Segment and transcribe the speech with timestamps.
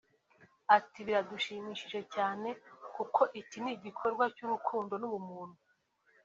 [0.77, 2.49] Ati “Biradushimishije cyane
[2.95, 5.59] kuko iki ni igikorwa cy’urukundo n’ubumuntu